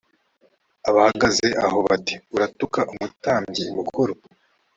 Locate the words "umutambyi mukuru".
2.91-4.13